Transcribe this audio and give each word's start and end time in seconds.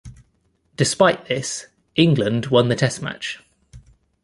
Despite 0.77 1.25
this 1.27 1.67
England 1.95 2.47
won 2.47 2.69
the 2.69 2.75
test 2.75 3.03
match. 3.03 3.37